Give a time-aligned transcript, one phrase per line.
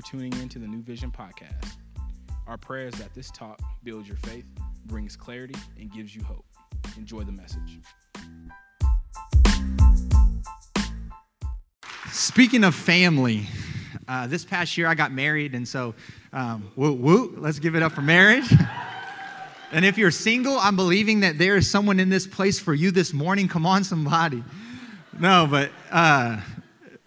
[0.00, 1.76] for tuning in to the New Vision podcast.
[2.46, 4.44] Our prayer is that this talk builds your faith,
[4.86, 6.44] brings clarity, and gives you hope.
[6.96, 7.80] Enjoy the message.
[12.10, 13.46] Speaking of family,
[14.08, 15.94] uh, this past year I got married, and so
[16.32, 18.50] um, woo woo, let's give it up for marriage.
[19.72, 22.90] and if you're single, I'm believing that there is someone in this place for you
[22.90, 23.48] this morning.
[23.48, 24.42] Come on, somebody.
[25.18, 26.40] No, but uh,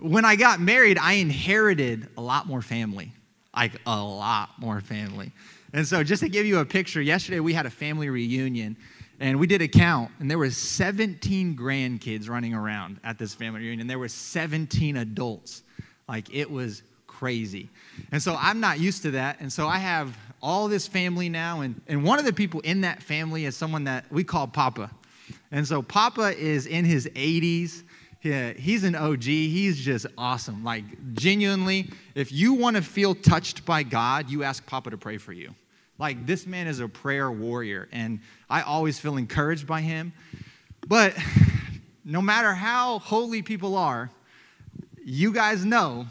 [0.03, 3.13] when I got married, I inherited a lot more family,
[3.55, 5.31] like a lot more family.
[5.71, 8.76] And so, just to give you a picture, yesterday we had a family reunion,
[9.21, 13.62] and we did a count, and there were 17 grandkids running around at this family
[13.62, 13.88] reunion.
[13.88, 15.63] There were 17 adults.
[16.09, 17.70] Like it was crazy.
[18.12, 19.40] And so I'm not used to that.
[19.40, 22.81] And so I have all this family now, and, and one of the people in
[22.81, 24.91] that family is someone that we call Papa.
[25.49, 27.84] And so Papa is in his 80s.
[28.23, 29.23] Yeah, he's an OG.
[29.23, 30.63] He's just awesome.
[30.63, 35.18] Like, genuinely, if you want to feel touched by God, you ask Papa to pray
[35.18, 35.54] for you.
[35.99, 40.13] Like, this man is a prayer warrior, and I always feel encouraged by him.
[40.88, 41.13] But
[42.05, 44.10] no matter how holy people are,
[45.04, 46.08] you guys know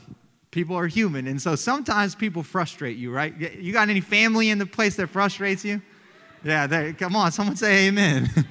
[0.51, 1.27] people are human.
[1.27, 3.35] And so sometimes people frustrate you, right?
[3.59, 5.81] You got any family in the place that frustrates you?
[6.45, 8.31] Yeah, come on, someone say amen.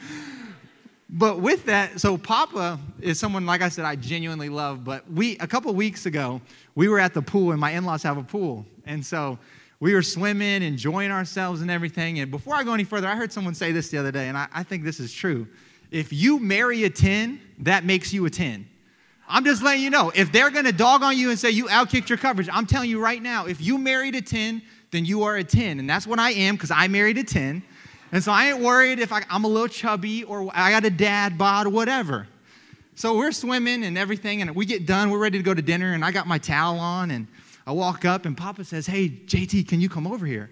[1.14, 4.86] But with that, so Papa is someone, like I said, I genuinely love.
[4.86, 6.40] But we, a couple weeks ago,
[6.74, 8.66] we were at the pool, and my in laws have a pool.
[8.86, 9.38] And so
[9.82, 12.20] we were swimming, enjoying ourselves and everything.
[12.20, 14.38] And before I go any further, I heard someone say this the other day, and
[14.38, 15.48] I, I think this is true.
[15.92, 18.66] If you marry a 10, that makes you a 10.
[19.28, 20.14] I'm just letting you know.
[20.16, 22.90] If they're going to dog on you and say you outkicked your coverage, I'm telling
[22.90, 25.80] you right now, if you married a 10, then you are a 10.
[25.80, 27.64] And that's what I am because I married a 10.
[28.12, 30.90] And so I ain't worried if I, am a little chubby or I got a
[30.90, 32.28] dad bod whatever.
[32.96, 35.10] So we're swimming and everything, and we get done.
[35.10, 37.28] We're ready to go to dinner, and I got my towel on, and
[37.66, 40.52] I walk up, and Papa says, "Hey, JT, can you come over here?"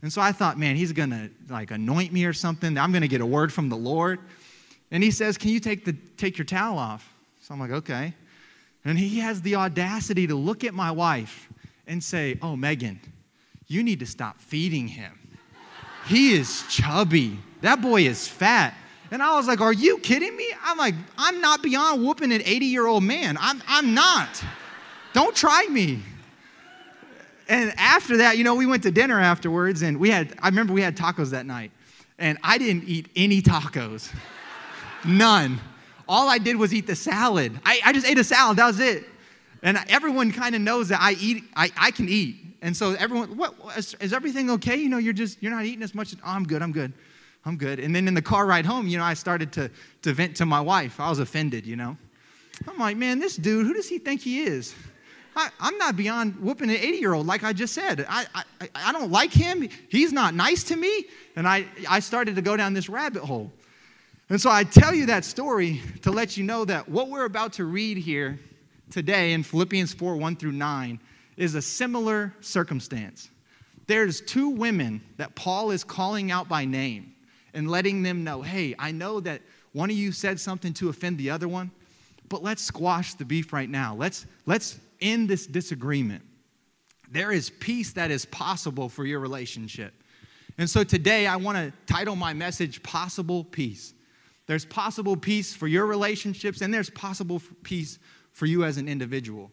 [0.00, 2.78] And so I thought, man, he's gonna like anoint me or something.
[2.78, 4.20] I'm gonna get a word from the Lord.
[4.90, 8.14] And he says, "Can you take the take your towel off?" So I'm like, "Okay."
[8.84, 11.48] And he has the audacity to look at my wife
[11.86, 13.00] and say, "Oh, Megan,
[13.66, 15.23] you need to stop feeding him."
[16.06, 17.38] He is chubby.
[17.62, 18.74] That boy is fat.
[19.10, 20.46] And I was like, Are you kidding me?
[20.62, 23.36] I'm like, I'm not beyond whooping an 80 year old man.
[23.40, 24.42] I'm, I'm not.
[25.12, 26.00] Don't try me.
[27.48, 30.72] And after that, you know, we went to dinner afterwards and we had, I remember
[30.72, 31.70] we had tacos that night.
[32.18, 34.12] And I didn't eat any tacos.
[35.04, 35.60] None.
[36.08, 37.52] All I did was eat the salad.
[37.64, 39.04] I, I just ate a salad, that was it.
[39.62, 42.43] And everyone kind of knows that I eat, I, I can eat.
[42.64, 44.74] And so everyone, what, is, is everything okay?
[44.74, 46.14] You know, you're just, you're not eating as much.
[46.14, 46.94] Oh, I'm good, I'm good,
[47.44, 47.78] I'm good.
[47.78, 49.70] And then in the car ride home, you know, I started to,
[50.00, 50.98] to vent to my wife.
[50.98, 51.94] I was offended, you know.
[52.66, 54.74] I'm like, man, this dude, who does he think he is?
[55.36, 58.06] I, am not beyond whooping an 80 year old, like I just said.
[58.08, 59.68] I, I, I don't like him.
[59.90, 61.04] He's not nice to me.
[61.36, 63.52] And I, I started to go down this rabbit hole.
[64.30, 67.52] And so I tell you that story to let you know that what we're about
[67.54, 68.38] to read here
[68.90, 70.98] today in Philippians 4 1 through 9
[71.36, 73.30] is a similar circumstance.
[73.86, 77.14] There's two women that Paul is calling out by name
[77.52, 79.42] and letting them know hey, I know that
[79.72, 81.70] one of you said something to offend the other one,
[82.28, 83.94] but let's squash the beef right now.
[83.94, 86.22] Let's, let's end this disagreement.
[87.10, 89.92] There is peace that is possible for your relationship.
[90.56, 93.92] And so today I want to title my message Possible Peace.
[94.46, 97.98] There's possible peace for your relationships, and there's possible peace
[98.32, 99.50] for you as an individual.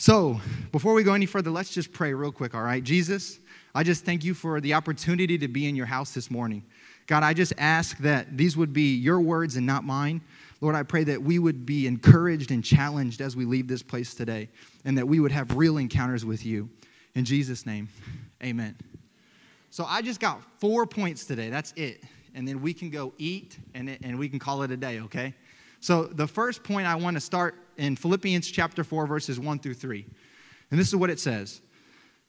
[0.00, 2.84] So, before we go any further, let's just pray real quick, all right?
[2.84, 3.40] Jesus,
[3.74, 6.62] I just thank you for the opportunity to be in your house this morning.
[7.08, 10.20] God, I just ask that these would be your words and not mine.
[10.60, 14.14] Lord, I pray that we would be encouraged and challenged as we leave this place
[14.14, 14.50] today,
[14.84, 16.70] and that we would have real encounters with you.
[17.16, 17.88] In Jesus' name,
[18.40, 18.76] amen.
[19.70, 21.50] So, I just got four points today.
[21.50, 22.04] That's it.
[22.36, 25.34] And then we can go eat and, and we can call it a day, okay?
[25.80, 29.74] So, the first point I want to start in Philippians chapter 4, verses 1 through
[29.74, 30.04] 3.
[30.70, 31.60] And this is what it says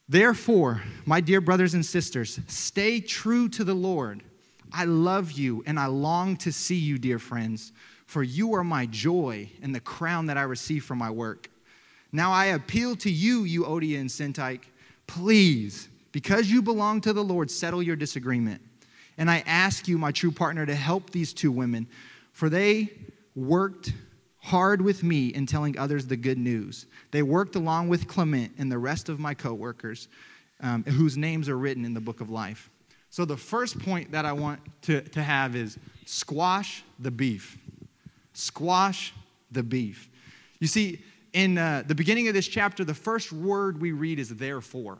[0.07, 4.24] Therefore, my dear brothers and sisters, stay true to the Lord.
[4.72, 7.72] I love you and I long to see you, dear friends,
[8.06, 11.50] for you are my joy and the crown that I receive from my work.
[12.12, 14.63] Now I appeal to you, Euodia and Syntyche,
[15.06, 18.62] please, because you belong to the Lord, settle your disagreement.
[19.18, 21.88] And I ask you, my true partner, to help these two women,
[22.31, 22.92] for they
[23.40, 23.94] worked
[24.38, 26.86] hard with me in telling others the good news.
[27.12, 30.08] They worked along with Clement and the rest of my coworkers,
[30.62, 32.70] um, whose names are written in the book of life.
[33.12, 37.58] So, the first point that I want to, to have is squash the beef.
[38.34, 39.14] Squash
[39.52, 40.10] the beef.
[40.60, 41.04] You see,
[41.34, 45.00] in uh, the beginning of this chapter, the first word we read is therefore.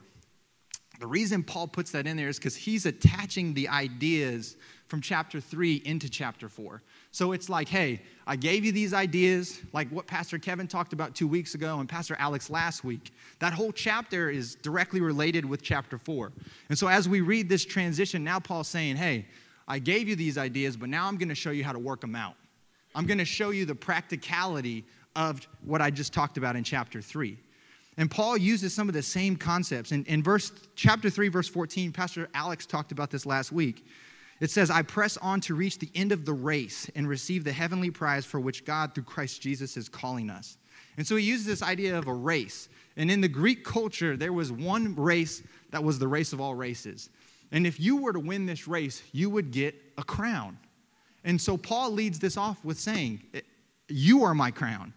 [1.00, 4.56] The reason Paul puts that in there is because he's attaching the ideas
[4.86, 6.82] from chapter 3 into chapter 4.
[7.10, 11.14] So it's like, hey, I gave you these ideas, like what Pastor Kevin talked about
[11.14, 13.14] two weeks ago and Pastor Alex last week.
[13.38, 16.32] That whole chapter is directly related with chapter 4.
[16.68, 19.24] And so as we read this transition, now Paul's saying, hey,
[19.66, 22.02] I gave you these ideas, but now I'm going to show you how to work
[22.02, 22.34] them out.
[22.94, 24.84] I'm going to show you the practicality
[25.16, 27.38] of what I just talked about in chapter 3.
[27.96, 29.92] And Paul uses some of the same concepts.
[29.92, 33.84] In, in verse, chapter 3, verse 14, Pastor Alex talked about this last week.
[34.40, 37.52] It says, I press on to reach the end of the race and receive the
[37.52, 40.56] heavenly prize for which God, through Christ Jesus, is calling us.
[40.96, 42.68] And so he uses this idea of a race.
[42.96, 46.54] And in the Greek culture, there was one race that was the race of all
[46.54, 47.10] races.
[47.52, 50.58] And if you were to win this race, you would get a crown.
[51.24, 53.22] And so Paul leads this off with saying,
[53.88, 54.94] You are my crown.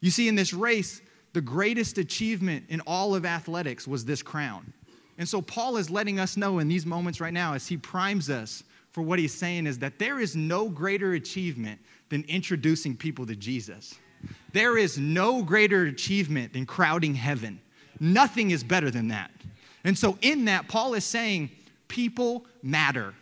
[0.00, 1.00] You see, in this race,
[1.34, 4.72] the greatest achievement in all of athletics was this crown.
[5.18, 8.30] And so Paul is letting us know in these moments right now as he primes
[8.30, 13.26] us for what he's saying is that there is no greater achievement than introducing people
[13.26, 13.96] to Jesus.
[14.52, 17.60] There is no greater achievement than crowding heaven.
[17.98, 19.30] Nothing is better than that.
[19.82, 21.50] And so, in that, Paul is saying
[21.88, 23.14] people matter,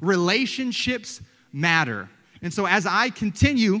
[0.00, 1.20] relationships
[1.52, 2.08] matter.
[2.42, 3.80] And so, as I continue,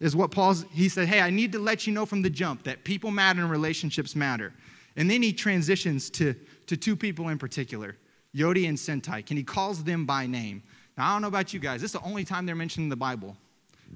[0.00, 2.64] is what Paul's, he said, Hey, I need to let you know from the jump
[2.64, 4.52] that people matter and relationships matter.
[4.96, 6.34] And then he transitions to,
[6.66, 7.96] to two people in particular
[8.34, 10.62] Euodia and Syntyche, and he calls them by name.
[10.98, 12.90] Now, I don't know about you guys, this is the only time they're mentioned in
[12.90, 13.36] the Bible.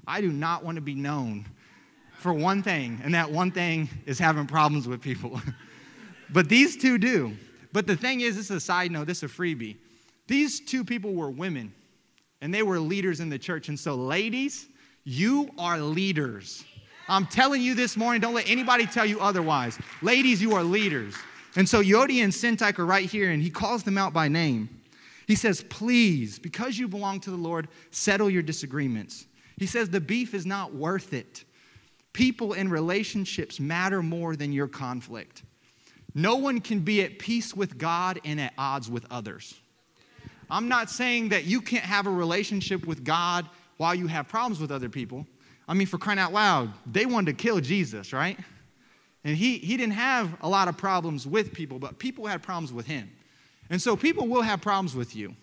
[0.07, 1.45] I do not want to be known
[2.17, 5.39] for one thing, and that one thing is having problems with people.
[6.31, 7.35] but these two do.
[7.71, 9.77] But the thing is, this is a side note, this is a freebie.
[10.27, 11.73] These two people were women,
[12.41, 13.69] and they were leaders in the church.
[13.69, 14.67] And so, ladies,
[15.03, 16.63] you are leaders.
[17.07, 19.77] I'm telling you this morning, don't let anybody tell you otherwise.
[20.01, 21.15] Ladies, you are leaders.
[21.55, 24.69] And so Euodia and Syntyche are right here, and he calls them out by name.
[25.27, 29.25] He says, Please, because you belong to the Lord, settle your disagreements.
[29.57, 31.43] He says, The beef is not worth it.
[32.13, 35.43] People and relationships matter more than your conflict.
[36.13, 39.55] No one can be at peace with God and at odds with others.
[40.49, 43.47] I'm not saying that you can't have a relationship with God
[43.81, 45.25] while you have problems with other people.
[45.67, 48.37] I mean, for crying out loud, they wanted to kill Jesus, right?
[49.23, 52.71] And he, he didn't have a lot of problems with people, but people had problems
[52.71, 53.09] with him.
[53.71, 55.35] And so people will have problems with you.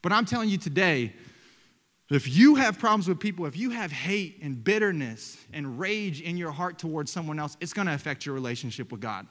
[0.00, 1.12] But I'm telling you today,
[2.08, 6.38] if you have problems with people, if you have hate and bitterness and rage in
[6.38, 9.26] your heart towards someone else, it's going to affect your relationship with God.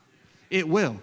[0.51, 1.01] It will.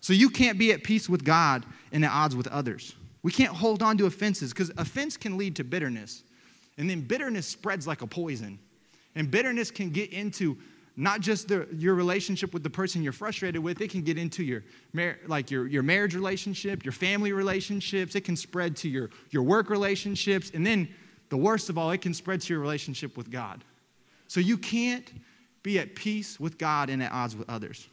[0.00, 2.94] So you can't be at peace with God and at odds with others.
[3.24, 6.22] We can't hold on to offenses because offense can lead to bitterness.
[6.76, 8.58] And then bitterness spreads like a poison.
[9.14, 10.58] And bitterness can get into
[10.96, 14.44] not just the, your relationship with the person you're frustrated with it can get into
[14.44, 14.62] your
[15.26, 19.70] like your, your marriage relationship your family relationships it can spread to your, your work
[19.70, 20.50] relationships.
[20.54, 20.88] And then
[21.30, 23.64] the worst of all it can spread to your relationship with god.
[24.28, 25.10] So you can't
[25.62, 27.88] be at peace with god and at odds with others.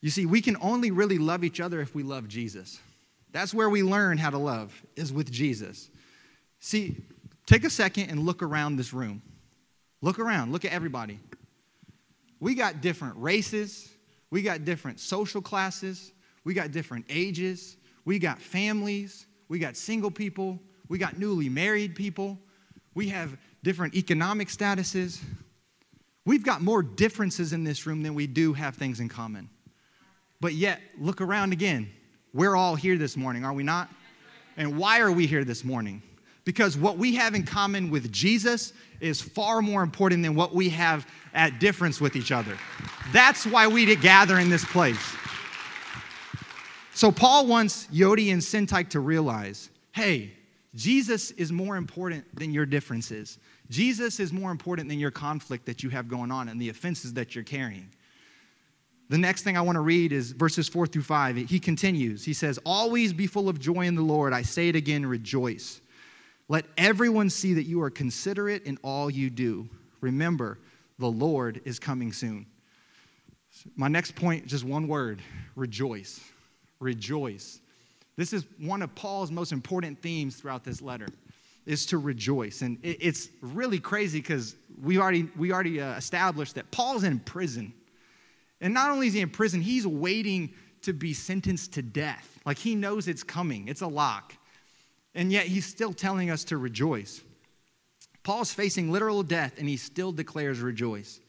[0.00, 2.80] You see we can only really love each other if we love jesus.
[3.32, 5.90] That's where we learn how to love is with jesus
[6.62, 7.04] see
[7.44, 9.20] take a second and look around this room
[10.02, 11.20] Look around, look at everybody.
[12.40, 13.88] We got different races,
[14.30, 16.12] we got different social classes,
[16.44, 20.58] we got different ages, we got families, we got single people,
[20.88, 22.36] we got newly married people,
[22.94, 25.20] we have different economic statuses.
[26.24, 29.48] We've got more differences in this room than we do have things in common.
[30.40, 31.90] But yet, look around again.
[32.34, 33.88] We're all here this morning, are we not?
[34.56, 36.02] And why are we here this morning?
[36.44, 40.68] Because what we have in common with Jesus is far more important than what we
[40.70, 42.56] have at difference with each other.
[43.12, 45.00] That's why we gather in this place.
[46.94, 50.32] So Paul wants Euodia and Syntyche to realize, hey,
[50.74, 53.38] Jesus is more important than your differences.
[53.70, 57.14] Jesus is more important than your conflict that you have going on and the offenses
[57.14, 57.88] that you're carrying.
[59.08, 61.36] The next thing I want to read is verses 4 through 5.
[61.36, 62.24] He continues.
[62.24, 64.32] He says, Always be full of joy in the Lord.
[64.32, 65.80] I say it again, rejoice.
[66.52, 69.70] Let everyone see that you are considerate in all you do.
[70.02, 70.58] Remember,
[70.98, 72.44] the Lord is coming soon.
[73.74, 75.22] My next point, just one word
[75.56, 76.20] rejoice.
[76.78, 77.58] Rejoice.
[78.16, 81.08] This is one of Paul's most important themes throughout this letter
[81.64, 82.60] is to rejoice.
[82.60, 87.72] And it's really crazy because we already, we already uh, established that Paul's in prison.
[88.60, 92.38] And not only is he in prison, he's waiting to be sentenced to death.
[92.44, 94.34] Like he knows it's coming, it's a lock
[95.14, 97.22] and yet he's still telling us to rejoice.
[98.22, 101.20] Paul's facing literal death, and he still declares rejoice.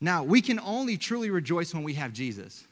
[0.00, 2.66] Now, we can only truly rejoice when we have Jesus.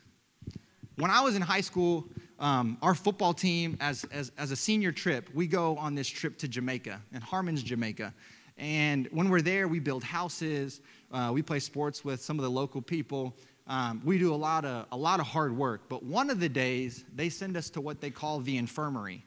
[0.97, 2.05] When I was in high school,
[2.39, 6.37] um, our football team, as, as, as a senior trip, we go on this trip
[6.39, 8.13] to Jamaica, in Harmons, Jamaica.
[8.59, 10.81] And when we're there, we build houses,
[11.13, 13.35] uh, we play sports with some of the local people.
[13.67, 15.89] Um, we do a lot, of, a lot of hard work.
[15.89, 19.25] But one of the days, they send us to what they call the infirmary.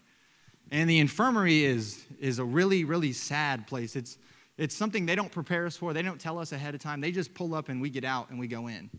[0.72, 3.96] And the infirmary is, is a really, really sad place.
[3.96, 4.18] It's,
[4.58, 7.02] it's something they don't prepare us for, they don't tell us ahead of time.
[7.02, 8.90] They just pull up and we get out and we go in.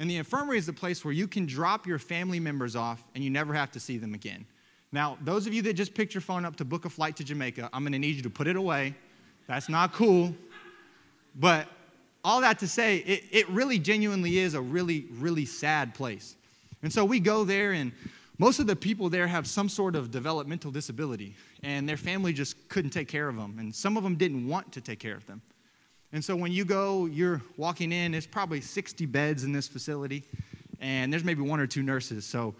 [0.00, 3.22] And the infirmary is the place where you can drop your family members off and
[3.22, 4.46] you never have to see them again.
[4.90, 7.24] Now, those of you that just picked your phone up to book a flight to
[7.24, 8.94] Jamaica, I'm to need you to put it away.
[9.46, 10.34] That's not cool.
[11.34, 11.66] But
[12.24, 16.36] all that to say, it, it really genuinely is a really, really sad place.
[16.82, 17.92] And so we go there, and
[18.42, 22.68] most of the people there have some sort of developmental disability, and their family just
[22.68, 23.56] couldn't take care of them.
[23.60, 25.42] And some of them didn't want to take care of them.
[26.12, 30.24] And so when you go, you're walking in, there's probably 60 beds in this facility,
[30.80, 32.26] and there's maybe one or two nurses.
[32.26, 32.56] So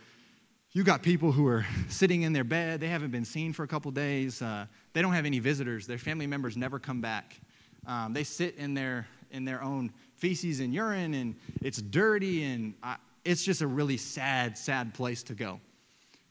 [0.70, 3.68] you got people who are sitting in their bed, they haven't been seen for a
[3.68, 7.40] couple days, uh, they don't have any visitors, their family members never come back.
[7.88, 12.74] Um, they sit in their, in their own feces and urine, and it's dirty, and
[12.84, 15.58] I, it's just a really sad, sad place to go.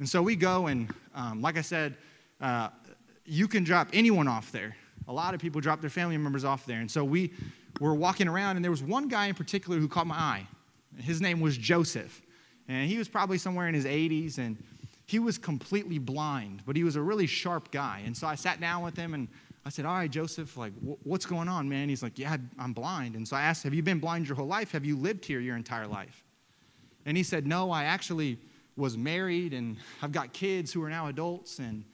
[0.02, 1.96] And so we go, and um, like I said,
[2.42, 2.70] uh,
[3.24, 4.76] you can drop anyone off there.
[5.08, 6.80] A lot of people drop their family members off there.
[6.80, 7.32] And so we
[7.80, 10.48] were walking around, and there was one guy in particular who caught my eye.
[10.98, 12.20] His name was Joseph.
[12.68, 14.58] And he was probably somewhere in his 80s, and
[15.06, 18.02] he was completely blind, but he was a really sharp guy.
[18.04, 19.28] And so I sat down with him and
[19.68, 21.90] I said, All right, Joseph, like, what's going on, man?
[21.90, 23.14] He's like, Yeah, I'm blind.
[23.16, 24.72] And so I asked, Have you been blind your whole life?
[24.72, 26.24] Have you lived here your entire life?
[27.06, 28.40] And he said, No, I actually
[28.82, 31.60] was married and I've got kids who are now adults.
[31.60, 31.86] And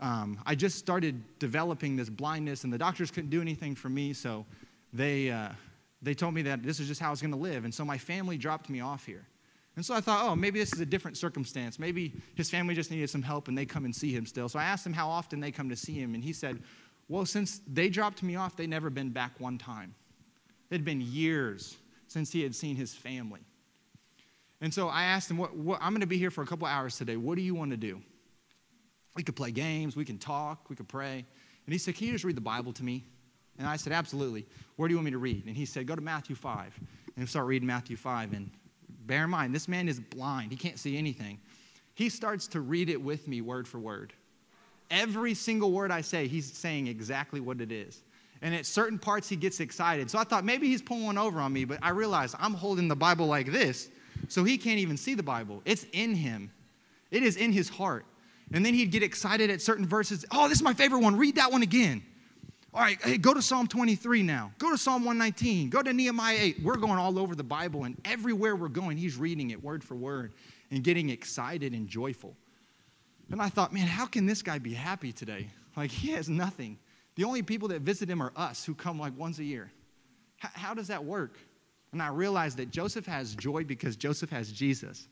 [0.00, 4.14] um, I just started developing this blindness, and the doctors couldn't do anything for me.
[4.14, 4.46] So
[4.92, 5.48] they, uh,
[6.00, 7.64] they told me that this is just how I was going to live.
[7.64, 9.26] And so my family dropped me off here.
[9.74, 11.78] And so I thought, oh, maybe this is a different circumstance.
[11.78, 14.48] Maybe his family just needed some help and they come and see him still.
[14.48, 16.62] So I asked him how often they come to see him, and he said,
[17.08, 19.94] well, since they dropped me off, they'd never been back one time.
[20.70, 21.76] It'd been years
[22.06, 23.40] since he had seen his family.
[24.62, 26.66] And so I asked him, what, what, I'm going to be here for a couple
[26.66, 27.16] hours today.
[27.16, 28.00] What do you want to do?
[29.16, 31.26] We could play games, we can talk, we could pray.
[31.66, 33.04] And he said, Can you just read the Bible to me?
[33.58, 34.46] And I said, Absolutely.
[34.76, 35.46] Where do you want me to read?
[35.46, 36.80] And he said, Go to Matthew 5.
[37.16, 38.32] And start reading Matthew 5.
[38.32, 38.50] And
[39.04, 41.40] bear in mind, this man is blind, he can't see anything.
[41.94, 44.14] He starts to read it with me word for word.
[44.90, 48.02] Every single word I say, he's saying exactly what it is.
[48.40, 50.10] And at certain parts, he gets excited.
[50.10, 52.88] So I thought maybe he's pulling one over on me, but I realized I'm holding
[52.88, 53.90] the Bible like this,
[54.28, 55.62] so he can't even see the Bible.
[55.64, 56.50] It's in him,
[57.10, 58.06] it is in his heart.
[58.54, 60.26] And then he'd get excited at certain verses.
[60.30, 61.16] Oh, this is my favorite one.
[61.16, 62.02] Read that one again.
[62.74, 64.52] All right, hey, go to Psalm 23 now.
[64.58, 65.68] Go to Psalm 119.
[65.68, 66.62] Go to Nehemiah 8.
[66.62, 69.94] We're going all over the Bible, and everywhere we're going, he's reading it word for
[69.94, 70.32] word
[70.70, 72.34] and getting excited and joyful.
[73.30, 75.48] And I thought, man, how can this guy be happy today?
[75.76, 76.78] Like, he has nothing.
[77.14, 79.70] The only people that visit him are us who come like once a year.
[80.42, 81.38] H- how does that work?
[81.92, 85.08] And I realized that Joseph has joy because Joseph has Jesus.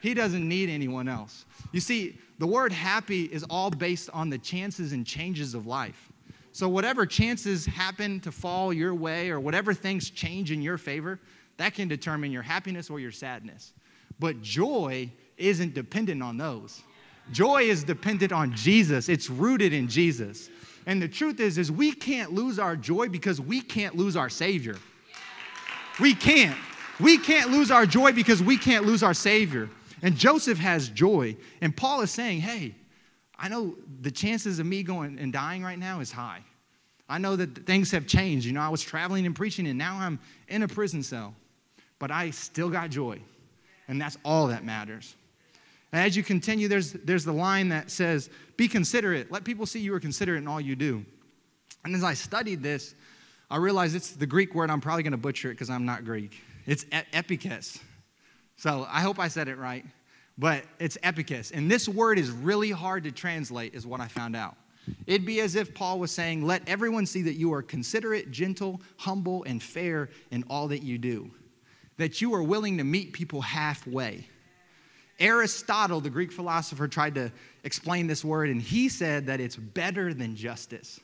[0.00, 1.44] He doesn't need anyone else.
[1.72, 6.12] You see, the word happy is all based on the chances and changes of life.
[6.52, 11.20] So, whatever chances happen to fall your way or whatever things change in your favor,
[11.56, 13.72] that can determine your happiness or your sadness.
[14.18, 16.82] But joy isn't dependent on those.
[17.32, 19.08] Joy is dependent on Jesus.
[19.08, 20.50] It's rooted in Jesus.
[20.86, 24.30] And the truth is is we can't lose our joy because we can't lose our
[24.30, 24.76] savior.
[26.00, 26.56] We can't.
[27.00, 29.68] We can't lose our joy because we can't lose our savior.
[30.02, 31.36] And Joseph has joy.
[31.60, 32.74] And Paul is saying, "Hey,
[33.38, 36.42] I know the chances of me going and dying right now is high.
[37.08, 38.46] I know that things have changed.
[38.46, 41.34] You know, I was traveling and preaching and now I'm in a prison cell.
[41.98, 43.20] But I still got joy.
[43.86, 45.14] And that's all that matters."
[45.92, 49.32] And as you continue, there's, there's the line that says, Be considerate.
[49.32, 51.04] Let people see you are considerate in all you do.
[51.84, 52.94] And as I studied this,
[53.50, 54.70] I realize it's the Greek word.
[54.70, 56.40] I'm probably going to butcher it because I'm not Greek.
[56.66, 57.80] It's epikes.
[58.56, 59.84] So I hope I said it right.
[60.36, 61.50] But it's epikes.
[61.52, 64.56] And this word is really hard to translate, is what I found out.
[65.06, 68.80] It'd be as if Paul was saying, Let everyone see that you are considerate, gentle,
[68.96, 71.30] humble, and fair in all that you do,
[71.96, 74.26] that you are willing to meet people halfway
[75.18, 77.32] Aristotle, the Greek philosopher, tried to
[77.64, 81.00] explain this word, and he said that it's better than justice.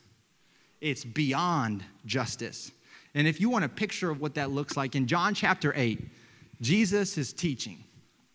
[0.85, 2.71] It's beyond justice.
[3.15, 5.99] And if you want a picture of what that looks like, in John chapter 8,
[6.61, 7.83] Jesus is teaching,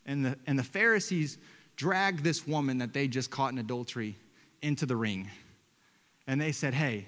[0.05, 1.39] and the, and the Pharisees
[1.77, 4.17] dragged this woman that they just caught in adultery
[4.63, 5.31] into the ring.
[6.27, 7.07] And they said, Hey,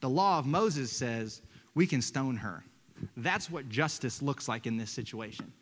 [0.00, 1.42] the law of Moses says
[1.76, 2.64] we can stone her.
[3.16, 5.52] That's what justice looks like in this situation.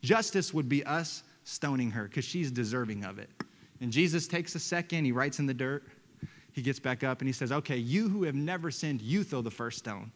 [0.00, 3.28] Justice would be us stoning her because she's deserving of it.
[3.82, 5.84] And Jesus takes a second, he writes in the dirt,
[6.60, 9.40] he gets back up and he says, Okay, you who have never sinned, you throw
[9.40, 10.12] the first stone.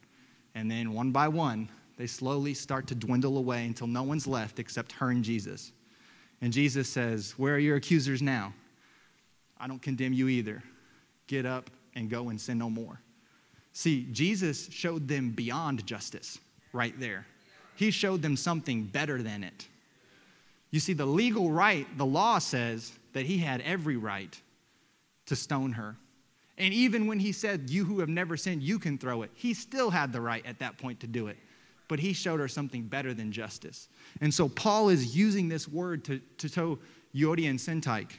[0.54, 4.58] And then one by one, they slowly start to dwindle away until no one's left
[4.58, 5.72] except her and Jesus.
[6.42, 8.52] And Jesus says, Where are your accusers now?
[9.58, 10.62] I don't condemn you either.
[11.28, 13.00] Get up and go and sin no more.
[13.72, 16.38] See, Jesus showed them beyond justice
[16.74, 17.26] right there.
[17.74, 19.66] He showed them something better than it.
[20.70, 24.38] You see, the legal right, the law says that he had every right
[25.24, 25.96] to stone her.
[26.56, 29.54] And even when he said, You who have never sinned, you can throw it, he
[29.54, 31.36] still had the right at that point to do it.
[31.88, 33.88] But he showed her something better than justice.
[34.20, 36.78] And so Paul is using this word to, to tow
[37.14, 38.12] Euodia and Syntyche,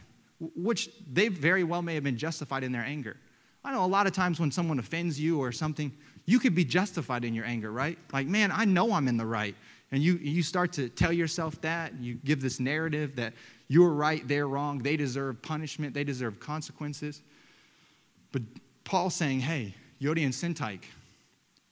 [0.56, 3.18] which they very well may have been justified in their anger.
[3.64, 5.92] I know a lot of times when someone offends you or something,
[6.26, 7.98] you could be justified in your anger, right?
[8.14, 9.56] Like, man, I know I'm in the right.
[9.92, 11.94] And you, you start to tell yourself that.
[12.00, 13.34] You give this narrative that
[13.68, 17.22] you're right, they're wrong, they deserve punishment, they deserve consequences.
[18.36, 18.44] But
[18.84, 20.84] Paul's saying, hey, Euodia and Syntyche,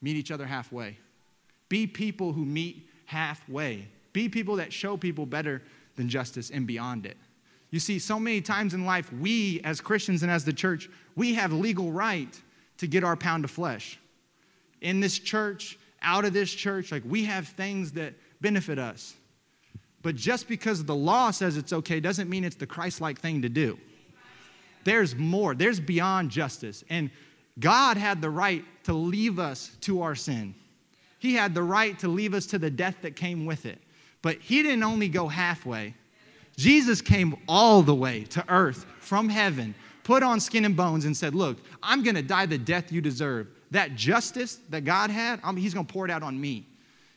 [0.02, 0.98] meet each other halfway.
[1.68, 3.90] Be people who meet halfway.
[4.14, 5.62] Be people that show people better
[5.98, 7.18] than justice and beyond it.
[7.70, 11.34] You see, so many times in life, we as Christians and as the church, we
[11.34, 12.34] have legal right
[12.78, 14.00] to get our pound of flesh.
[14.80, 19.16] In this church, out of this church, like we have things that benefit us.
[20.02, 23.42] But just because the law says it's okay doesn't mean it's the Christ like thing
[23.42, 23.78] to do.
[24.84, 26.84] There's more, there's beyond justice.
[26.90, 27.10] And
[27.60, 30.56] God had the right to leave us to our sin,
[31.20, 33.80] He had the right to leave us to the death that came with it.
[34.22, 35.96] But He didn't only go halfway,
[36.56, 39.74] Jesus came all the way to earth from heaven,
[40.04, 43.02] put on skin and bones, and said, Look, I'm going to die the death you
[43.02, 43.48] deserve.
[43.72, 46.68] That justice that God had, I He's going to pour it out on me.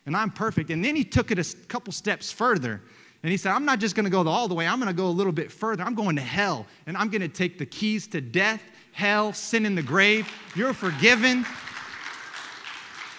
[0.07, 0.71] And I'm perfect.
[0.71, 2.81] And then He took it a couple steps further.
[3.23, 4.97] And He said, I'm not just going to go all the way, I'm going to
[4.97, 5.83] go a little bit further.
[5.83, 6.67] I'm going to hell.
[6.87, 10.31] And I'm going to take the keys to death, hell, sin in the grave.
[10.55, 11.45] You're forgiven.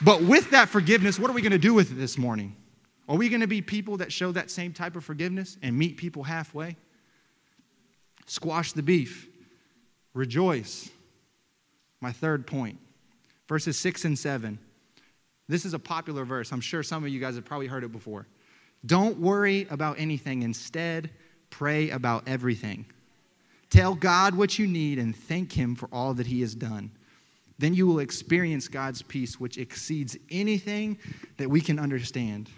[0.01, 2.55] But with that forgiveness, what are we going to do with it this morning?
[3.09, 5.97] Are we going to be people that show that same type of forgiveness and meet
[5.97, 6.75] people halfway?
[8.25, 9.27] Squash the beef.
[10.13, 10.89] Rejoice.
[11.99, 12.77] My third point,
[13.47, 14.59] verses six and seven.
[15.47, 16.51] This is a popular verse.
[16.51, 18.27] I'm sure some of you guys have probably heard it before.
[18.85, 20.43] Don't worry about anything.
[20.43, 21.09] Instead,
[21.49, 22.85] pray about everything.
[23.69, 26.91] Tell God what you need and thank Him for all that He has done.
[27.59, 30.97] Then you will experience God's peace, which exceeds anything
[31.37, 32.49] that we can understand.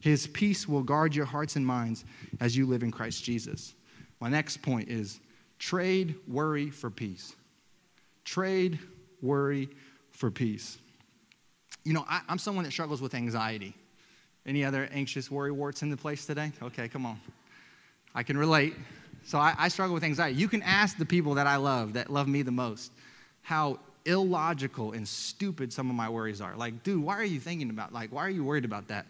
[0.00, 2.04] His peace will guard your hearts and minds
[2.40, 3.74] as you live in Christ Jesus.
[4.20, 5.20] My next point is
[5.58, 7.34] trade worry for peace.
[8.24, 8.78] Trade
[9.20, 9.68] worry
[10.10, 10.78] for peace.
[11.84, 13.74] You know, I, am someone that struggles with anxiety.
[14.46, 16.52] Any other anxious worry warts in the place today?
[16.62, 17.20] Okay, come on.
[18.14, 18.74] I can relate.
[19.24, 20.38] So I, I struggle with anxiety.
[20.38, 22.92] You can ask the people that I love, that love me the most,
[23.42, 26.56] how illogical and stupid some of my worries are.
[26.56, 27.92] Like, dude, why are you thinking about?
[27.92, 29.06] Like, why are you worried about that?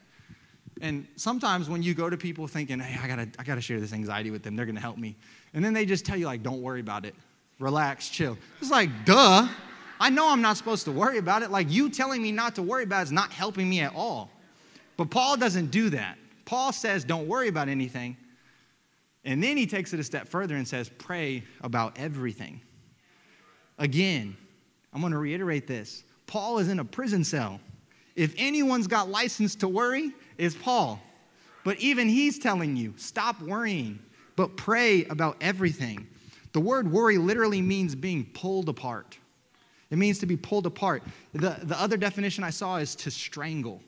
[0.80, 3.92] And sometimes when you go to people thinking, hey, I gotta, I gotta share this
[3.92, 5.16] anxiety with them, they're gonna help me.
[5.52, 7.14] And then they just tell you, like, don't worry about it.
[7.58, 8.36] Relax, chill.
[8.60, 9.48] It's like, duh.
[9.98, 11.50] I know I'm not supposed to worry about it.
[11.50, 14.30] Like, you telling me not to worry about it is not helping me at all.
[14.96, 16.18] But Paul doesn't do that.
[16.44, 18.16] Paul says, don't worry about anything.
[19.24, 22.60] And then he takes it a step further and says, pray about everything.
[23.78, 24.36] Again,
[24.92, 27.60] I'm gonna reiterate this Paul is in a prison cell.
[28.14, 31.00] If anyone's got license to worry, it's Paul.
[31.64, 33.98] But even he's telling you stop worrying,
[34.36, 36.06] but pray about everything.
[36.52, 39.18] The word worry literally means being pulled apart.
[39.90, 41.02] It means to be pulled apart.
[41.32, 43.82] The, the other definition I saw is to strangle.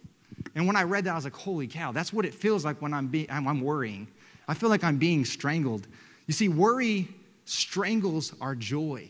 [0.58, 2.82] And when I read that, I was like, holy cow, that's what it feels like
[2.82, 4.08] when I'm, be- I'm, I'm worrying.
[4.48, 5.86] I feel like I'm being strangled.
[6.26, 7.06] You see, worry
[7.44, 9.08] strangles our joy.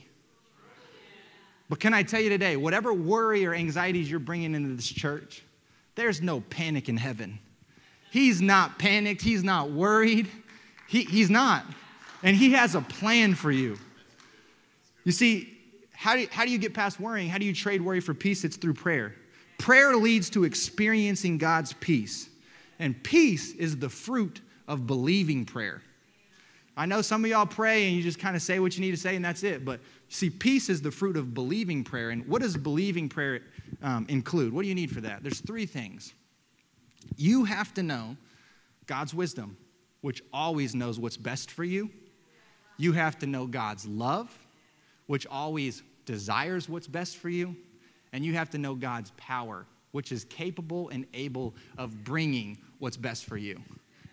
[1.71, 5.43] But can I tell you today, whatever worry or anxieties you're bringing into this church,
[5.95, 7.39] there's no panic in heaven.
[8.11, 10.29] He's not panicked, he's not worried.
[10.87, 11.65] He, he's not.
[12.23, 13.79] And he has a plan for you.
[15.05, 15.57] You see,
[15.95, 17.31] how do you, how do you get past worrying?
[17.31, 18.45] How do you trade worry for peace?
[18.45, 19.15] It's through prayer.
[19.59, 22.29] Prayer leads to experiencing God's peace.
[22.79, 25.83] And peace is the fruit of believing prayer.
[26.77, 28.93] I know some of y'all pray and you just kind of say what you need
[28.93, 29.65] to say and that's it.
[29.65, 32.11] But see, peace is the fruit of believing prayer.
[32.11, 33.41] And what does believing prayer
[33.83, 34.53] um, include?
[34.53, 35.25] What do you need for that?
[35.25, 36.15] There's three things.
[37.17, 38.17] You have to know
[38.87, 39.57] God's wisdom,
[40.03, 41.91] which always knows what's best for you.
[42.77, 44.37] You have to know God's love,
[45.09, 47.57] which always desires what's best for you.
[48.13, 52.97] And you have to know God's power, which is capable and able of bringing what's
[52.97, 53.61] best for you.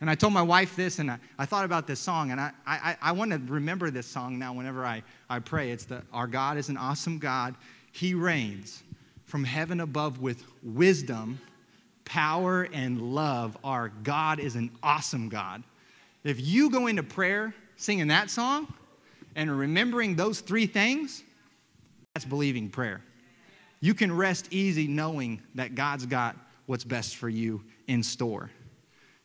[0.02, 2.52] And I told my wife this, and I, I thought about this song, and I,
[2.68, 5.72] I, I want to remember this song now whenever I, I pray.
[5.72, 7.56] It's the Our God is an awesome God.
[7.92, 8.84] He reigns
[9.24, 11.40] from heaven above with wisdom,
[12.04, 13.58] power, and love.
[13.64, 15.64] Our God is an awesome God.
[16.24, 18.74] If you go into prayer singing that song
[19.36, 21.24] and remembering those three things,
[22.14, 23.02] that's believing prayer.
[23.86, 28.50] You can rest easy knowing that God's got what's best for you in store.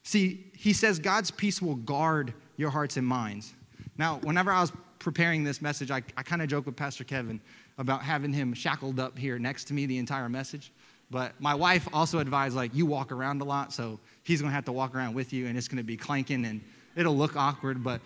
[0.03, 3.55] See, he says God's peace will guard your hearts and minds.
[3.97, 7.41] Now, whenever I was preparing this message, I, I kind of joked with Pastor Kevin
[7.79, 10.73] about having him shackled up here next to me the entire message.
[11.11, 14.67] But my wife also advised, like, you walk around a lot, so he's gonna have
[14.67, 16.61] to walk around with you, and it's gonna be clanking, and
[16.97, 17.83] it'll look awkward.
[17.83, 18.03] But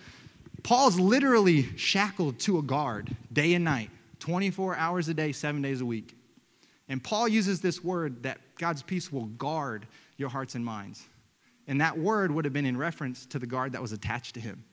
[0.62, 3.90] Paul's literally shackled to a guard day and night,
[4.21, 6.14] 24 hours a day, seven days a week.
[6.88, 11.05] And Paul uses this word that God's peace will guard your hearts and minds.
[11.66, 14.40] And that word would have been in reference to the guard that was attached to
[14.40, 14.64] him.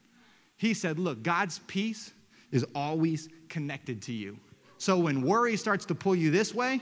[0.58, 2.12] He said, Look, God's peace
[2.52, 4.38] is always connected to you.
[4.78, 6.82] So when worry starts to pull you this way,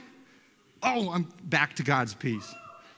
[0.82, 2.52] oh, I'm back to God's peace.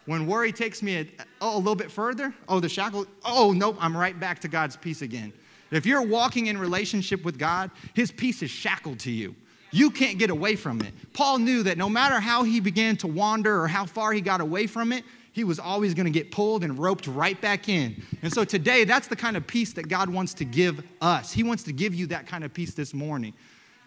[0.07, 1.07] When worry takes me a,
[1.41, 4.77] oh, a little bit further, oh, the shackle, oh, nope, I'm right back to God's
[4.77, 5.33] peace again.
[5.71, 9.35] If you're walking in relationship with God, His peace is shackled to you.
[9.73, 10.93] You can't get away from it.
[11.15, 14.41] Paul knew that no matter how he began to wander or how far he got
[14.41, 18.03] away from it, he was always going to get pulled and roped right back in.
[18.21, 21.33] And so today, that's the kind of peace that God wants to give us.
[21.33, 23.33] He wants to give you that kind of peace this morning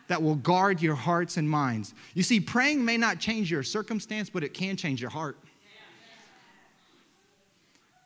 [0.07, 1.93] that will guard your hearts and minds.
[2.15, 5.37] You see, praying may not change your circumstance, but it can change your heart.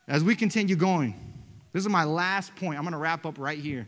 [0.08, 1.13] As we continue going,
[1.72, 2.78] this is my last point.
[2.78, 3.88] I'm going to wrap up right here.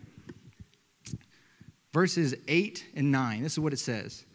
[1.94, 3.44] Verses 8 and 9.
[3.44, 4.26] This is what it says.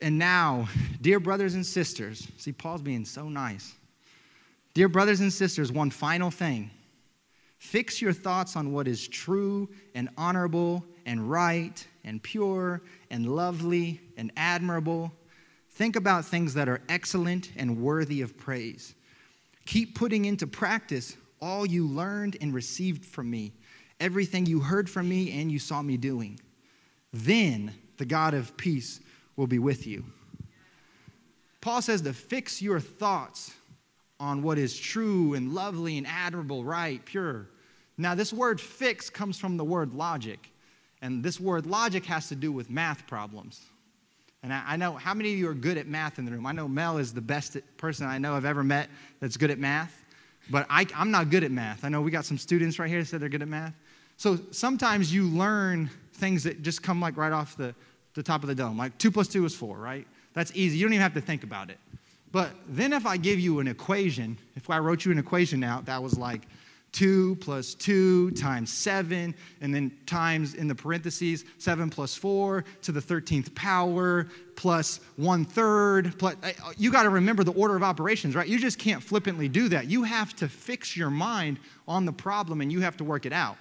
[0.00, 0.68] And now,
[1.00, 3.74] dear brothers and sisters, see, Paul's being so nice.
[4.74, 6.70] Dear brothers and sisters, one final thing.
[7.58, 14.00] Fix your thoughts on what is true and honorable and right and pure and lovely
[14.16, 15.12] and admirable.
[15.70, 18.94] Think about things that are excellent and worthy of praise.
[19.64, 23.52] Keep putting into practice all you learned and received from me,
[24.00, 26.38] everything you heard from me and you saw me doing.
[27.14, 28.98] Then the God of peace
[29.36, 30.04] will be with you.
[31.60, 33.54] Paul says to fix your thoughts
[34.18, 37.46] on what is true and lovely and admirable, right, pure.
[37.96, 40.50] Now, this word fix comes from the word logic.
[41.00, 43.60] And this word logic has to do with math problems.
[44.42, 46.46] And I, know how many of you are good at math in the room?
[46.46, 48.88] I know Mel is the best person I know I've ever met
[49.20, 50.04] that's good at math.
[50.50, 51.84] But I, I'm not good at math.
[51.84, 53.74] I know we got some students right here that said they're good at math.
[54.16, 57.74] So sometimes you learn things that just come like right off the,
[58.14, 58.78] the top of the dome.
[58.78, 60.06] Like two plus two is four, right?
[60.32, 60.78] That's easy.
[60.78, 61.78] You don't even have to think about it.
[62.32, 65.86] But then if I give you an equation, if I wrote you an equation out
[65.86, 66.42] that was like
[66.94, 72.92] 2 plus 2 times 7, and then times in the parentheses 7 plus 4 to
[72.92, 76.16] the 13th power plus one third.
[76.18, 78.46] Plus, uh, you got to remember the order of operations, right?
[78.46, 79.86] You just can't flippantly do that.
[79.86, 83.32] You have to fix your mind on the problem and you have to work it
[83.32, 83.56] out.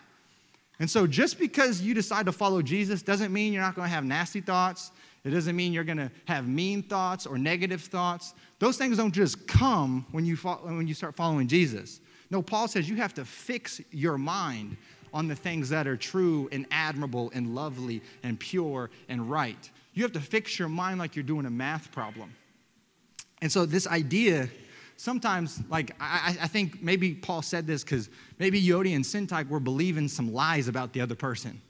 [0.84, 3.96] And so just because you decide to follow Jesus doesn't mean you're not going to
[3.96, 4.92] have nasty thoughts.
[5.24, 8.34] It doesn't mean you're going to have mean thoughts or negative thoughts.
[8.60, 12.02] Those things don't just come when you, when you start following Jesus.
[12.30, 14.76] No, Paul says you have to fix your mind
[15.14, 19.72] on the things that are true and admirable and lovely and pure and right.
[19.94, 22.36] You have to fix your mind like you're doing a math problem.
[23.42, 24.50] And so, this idea,
[24.98, 29.60] sometimes, like, I, I think maybe Paul said this because maybe Euodia and Syntyche were
[29.60, 31.62] believing some lies about the other person.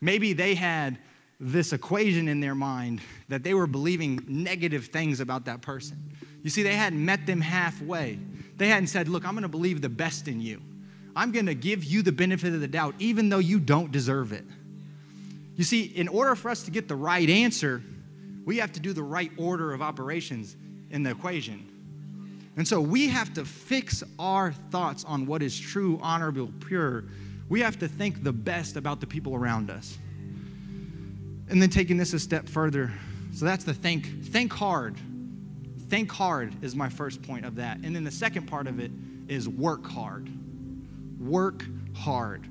[0.00, 0.98] Maybe they had
[1.38, 6.12] this equation in their mind that they were believing negative things about that person.
[6.42, 8.18] You see, they hadn't met them halfway.
[8.56, 10.62] They hadn't said, Look, I'm going to believe the best in you.
[11.14, 14.32] I'm going to give you the benefit of the doubt, even though you don't deserve
[14.32, 14.44] it.
[15.56, 17.82] You see, in order for us to get the right answer,
[18.44, 20.56] we have to do the right order of operations
[20.90, 21.66] in the equation.
[22.56, 27.04] And so we have to fix our thoughts on what is true, honorable, pure.
[27.48, 29.98] We have to think the best about the people around us.
[31.48, 32.92] And then taking this a step further.
[33.34, 34.24] So that's the think.
[34.24, 34.96] Think hard.
[35.88, 37.78] Think hard is my first point of that.
[37.84, 38.90] And then the second part of it
[39.28, 40.30] is work hard.
[41.20, 41.64] Work
[41.94, 42.48] hard.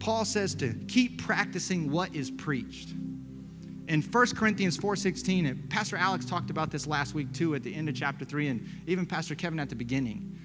[0.00, 2.94] Paul says to keep practicing what is preached.
[3.88, 7.74] In 1 Corinthians 4:16, and Pastor Alex talked about this last week too at the
[7.74, 10.38] end of chapter 3 and even Pastor Kevin at the beginning.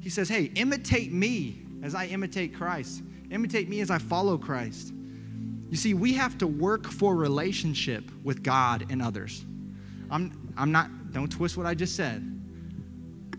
[0.00, 3.02] He says, "Hey, imitate me as I imitate Christ.
[3.30, 4.92] Imitate me as I follow Christ."
[5.68, 9.44] You see, we have to work for relationship with God and others.
[10.10, 12.32] I'm, I'm not, don't twist what I just said.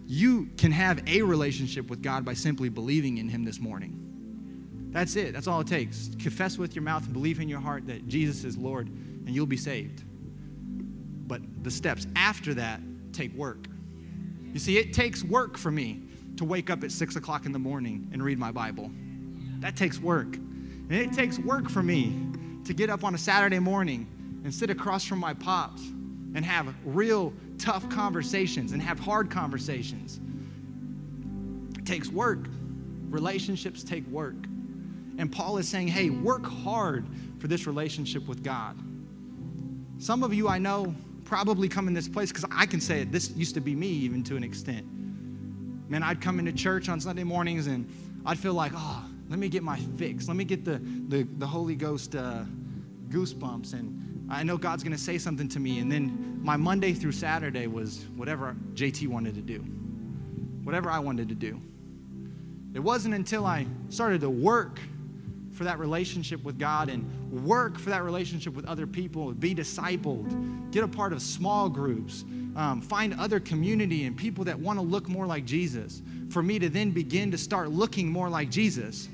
[0.07, 4.89] you can have a relationship with God by simply believing in Him this morning.
[4.91, 5.33] That's it.
[5.33, 6.09] That's all it takes.
[6.17, 8.89] Confess with your mouth and believe in your heart that Jesus is Lord,
[9.27, 10.03] and you'll be saved.
[11.27, 12.79] But the steps after that
[13.11, 13.67] take work.
[14.53, 16.01] You see, it takes work for me
[16.37, 18.89] to wake up at six o'clock in the morning and read my Bible.
[19.59, 20.35] That takes work.
[20.35, 22.15] And it takes work for me
[22.63, 24.07] to get up on a Saturday morning
[24.45, 25.81] and sit across from my pops
[26.33, 30.21] and have real tough conversations and have hard conversations.
[31.77, 32.47] It takes work.
[33.09, 34.35] Relationships take work.
[35.17, 37.05] And Paul is saying, hey, work hard
[37.39, 38.77] for this relationship with God.
[39.99, 40.93] Some of you I know
[41.25, 43.11] probably come in this place because I can say it.
[43.11, 44.85] This used to be me, even to an extent.
[45.89, 47.89] Man, I'd come into church on Sunday mornings and
[48.25, 50.27] I'd feel like, oh, let me get my fix.
[50.27, 52.43] Let me get the, the, the Holy Ghost uh,
[53.09, 53.73] goosebumps.
[53.73, 55.79] And I know God's going to say something to me.
[55.79, 59.59] And then my Monday through Saturday was whatever JT wanted to do,
[60.63, 61.59] whatever I wanted to do.
[62.73, 64.79] It wasn't until I started to work
[65.57, 70.71] for that relationship with God and work for that relationship with other people, be discipled,
[70.71, 72.23] get a part of small groups,
[72.55, 76.59] um, find other community and people that want to look more like Jesus, for me
[76.59, 79.09] to then begin to start looking more like Jesus.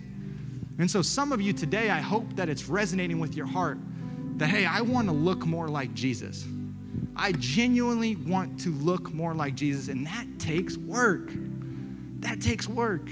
[0.79, 3.77] And so, some of you today, I hope that it's resonating with your heart
[4.37, 6.45] that, hey, I want to look more like Jesus.
[7.15, 11.31] I genuinely want to look more like Jesus, and that takes work.
[12.19, 13.09] That takes work.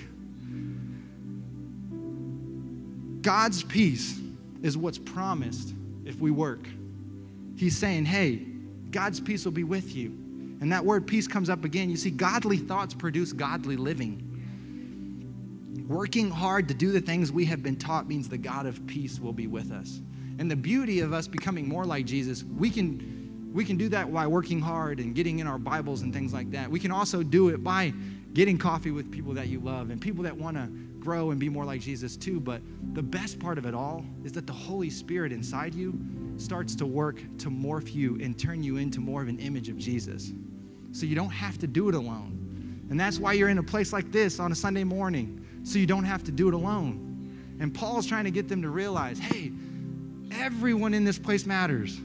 [3.21, 4.19] God's peace
[4.61, 5.73] is what's promised
[6.05, 6.67] if we work.
[7.55, 8.45] He's saying, hey,
[8.89, 10.09] God's peace will be with you.
[10.61, 11.89] And that word peace comes up again.
[11.89, 14.27] You see, godly thoughts produce godly living.
[15.87, 19.19] Working hard to do the things we have been taught means the God of peace
[19.19, 19.99] will be with us.
[20.39, 24.11] And the beauty of us becoming more like Jesus, we can, we can do that
[24.13, 26.69] by working hard and getting in our Bibles and things like that.
[26.69, 27.93] We can also do it by
[28.33, 30.69] getting coffee with people that you love and people that want to
[31.01, 32.39] grow and be more like Jesus too.
[32.39, 32.61] But
[32.93, 35.99] the best part of it all is that the Holy Spirit inside you
[36.37, 39.77] starts to work to morph you and turn you into more of an image of
[39.77, 40.31] Jesus.
[40.93, 42.87] So you don't have to do it alone.
[42.89, 45.87] And that's why you're in a place like this on a Sunday morning, so you
[45.87, 47.57] don't have to do it alone.
[47.59, 49.51] And Paul's trying to get them to realize hey,
[50.31, 51.99] everyone in this place matters.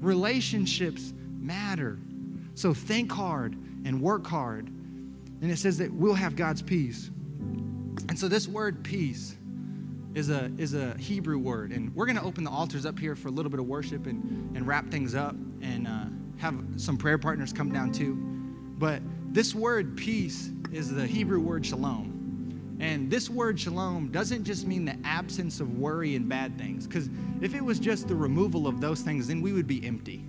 [0.00, 1.98] Relationships matter.
[2.54, 3.54] So think hard
[3.84, 4.66] and work hard.
[5.40, 7.10] And it says that we'll have God's peace.
[8.18, 9.36] And so this word peace
[10.12, 11.70] is a, is a Hebrew word.
[11.70, 14.08] And we're going to open the altars up here for a little bit of worship
[14.08, 16.06] and, and wrap things up and uh,
[16.38, 18.16] have some prayer partners come down too.
[18.76, 19.02] But
[19.32, 22.76] this word peace is the Hebrew word shalom.
[22.80, 27.08] And this word shalom doesn't just mean the absence of worry and bad things, because
[27.40, 30.24] if it was just the removal of those things, then we would be empty.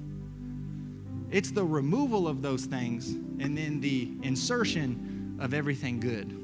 [1.31, 6.35] It's the removal of those things and then the insertion of everything good.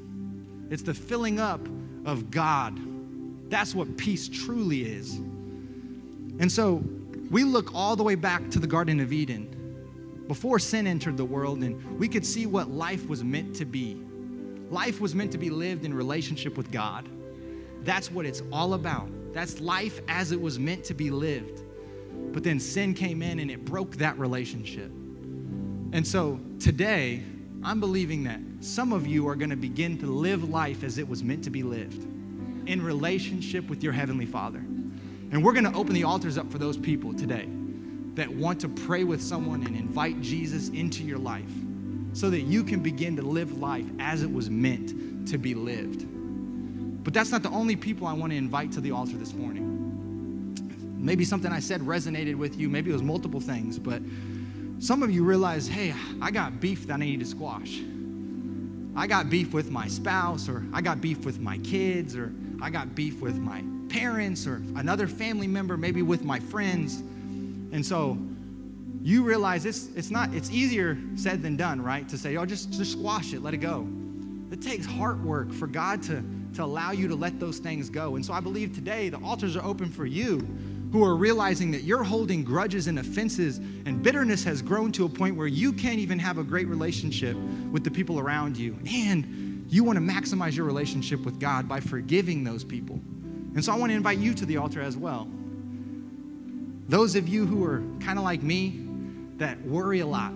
[0.70, 1.60] It's the filling up
[2.04, 2.78] of God.
[3.48, 5.14] That's what peace truly is.
[6.38, 6.82] And so
[7.30, 9.52] we look all the way back to the Garden of Eden
[10.28, 13.96] before sin entered the world, and we could see what life was meant to be.
[14.70, 17.08] Life was meant to be lived in relationship with God.
[17.84, 19.08] That's what it's all about.
[19.32, 21.62] That's life as it was meant to be lived.
[22.32, 24.90] But then sin came in and it broke that relationship.
[25.92, 27.22] And so today,
[27.62, 31.08] I'm believing that some of you are going to begin to live life as it
[31.08, 32.06] was meant to be lived
[32.68, 34.58] in relationship with your Heavenly Father.
[34.58, 37.48] And we're going to open the altars up for those people today
[38.14, 41.50] that want to pray with someone and invite Jesus into your life
[42.12, 46.06] so that you can begin to live life as it was meant to be lived.
[47.04, 49.74] But that's not the only people I want to invite to the altar this morning.
[50.98, 54.00] Maybe something I said resonated with you, maybe it was multiple things, but
[54.78, 57.80] some of you realize, hey, I got beef that I need to squash.
[58.94, 62.70] I got beef with my spouse, or I got beef with my kids, or I
[62.70, 66.96] got beef with my parents, or another family member, maybe with my friends.
[67.72, 68.18] And so
[69.02, 72.08] you realize it's, it's not, it's easier said than done, right?
[72.08, 73.86] To say, oh, just, just squash it, let it go.
[74.50, 78.16] It takes heart work for God to, to allow you to let those things go.
[78.16, 80.38] And so I believe today the altars are open for you
[80.96, 85.08] who are realizing that you're holding grudges and offenses, and bitterness has grown to a
[85.10, 87.36] point where you can't even have a great relationship
[87.70, 88.78] with the people around you.
[88.90, 92.94] And you want to maximize your relationship with God by forgiving those people.
[93.54, 95.28] And so I want to invite you to the altar as well.
[96.88, 98.80] Those of you who are kind of like me,
[99.36, 100.32] that worry a lot,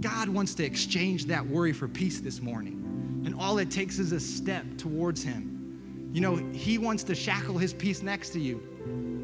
[0.00, 3.22] God wants to exchange that worry for peace this morning.
[3.26, 6.08] And all it takes is a step towards Him.
[6.14, 8.66] You know, He wants to shackle His peace next to you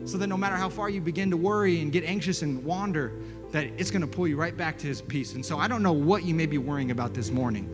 [0.04, 3.12] so that no matter how far you begin to worry and get anxious and wander,
[3.52, 5.34] that it's going to pull you right back to His peace.
[5.34, 7.64] And so I don't know what you may be worrying about this morning,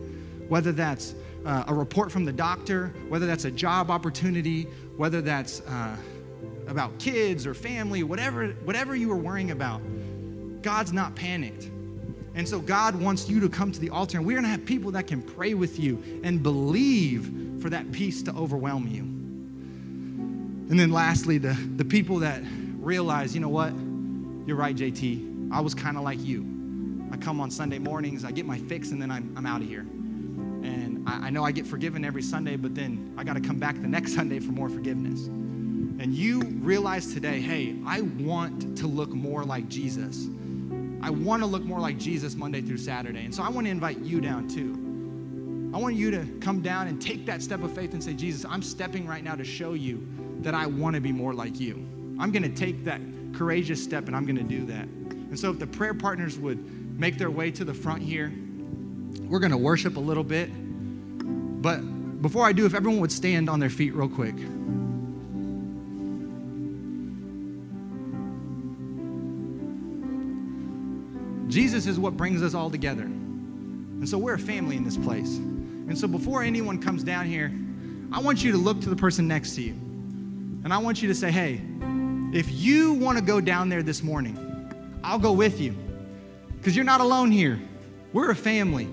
[0.47, 1.15] whether that's
[1.45, 4.63] uh, a report from the doctor, whether that's a job opportunity,
[4.97, 5.95] whether that's uh,
[6.67, 9.81] about kids or family, whatever, whatever you are worrying about.
[10.61, 11.69] God's not panicked.
[12.35, 14.65] And so God wants you to come to the altar, and we're going to have
[14.65, 19.18] people that can pray with you and believe for that peace to overwhelm you.
[20.69, 22.43] And then lastly, the, the people that
[22.77, 23.73] realize, you know what?
[24.47, 25.51] You're right, JT.
[25.51, 26.45] I was kind of like you.
[27.11, 29.67] I come on Sunday mornings, I get my fix, and then I'm, I'm out of
[29.67, 29.81] here.
[29.81, 33.57] And I, I know I get forgiven every Sunday, but then I got to come
[33.57, 35.25] back the next Sunday for more forgiveness.
[35.25, 40.27] And you realize today, hey, I want to look more like Jesus.
[41.01, 43.25] I want to look more like Jesus Monday through Saturday.
[43.25, 44.75] And so I want to invite you down too.
[45.75, 48.45] I want you to come down and take that step of faith and say, Jesus,
[48.47, 50.07] I'm stepping right now to show you
[50.41, 51.75] that I want to be more like you.
[52.19, 53.01] I'm going to take that
[53.33, 54.83] courageous step and I'm going to do that.
[54.83, 58.33] And so if the prayer partners would make their way to the front here,
[59.27, 60.49] we're going to worship a little bit.
[61.61, 61.81] But
[62.21, 64.35] before I do, if everyone would stand on their feet real quick.
[71.47, 73.03] Jesus is what brings us all together.
[73.03, 75.37] And so we're a family in this place.
[75.37, 77.51] And so before anyone comes down here,
[78.11, 79.88] I want you to look to the person next to you.
[80.63, 81.61] And I want you to say, hey,
[82.33, 84.37] if you want to go down there this morning,
[85.03, 85.75] I'll go with you.
[86.57, 87.59] Because you're not alone here.
[88.13, 88.85] We're a family.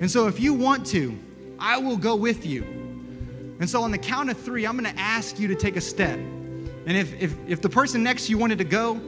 [0.00, 1.18] And so if you want to,
[1.58, 2.62] I will go with you.
[3.60, 5.80] And so on the count of three, I'm going to ask you to take a
[5.80, 6.18] step.
[6.18, 9.00] And if, if, if the person next to you wanted to go,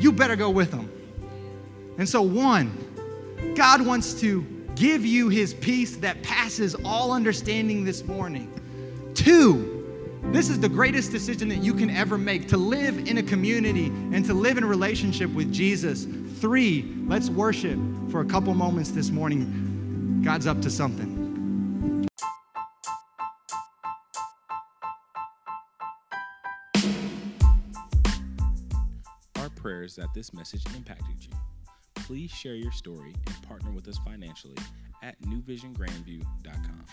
[0.00, 0.90] you better go with them.
[1.98, 4.42] And so, one, God wants to
[4.74, 8.52] give you his peace that passes all understanding this morning.
[9.14, 9.77] Two,
[10.32, 13.86] this is the greatest decision that you can ever make to live in a community
[13.86, 16.06] and to live in relationship with Jesus.
[16.40, 17.78] Three, let's worship
[18.10, 20.22] for a couple moments this morning.
[20.24, 22.06] God's up to something.
[29.36, 31.30] Our prayers that this message impacted you
[32.08, 34.56] please share your story and partner with us financially
[35.02, 36.86] at newvisiongrandview.com.